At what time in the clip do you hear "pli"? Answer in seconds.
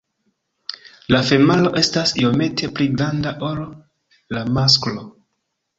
2.79-2.89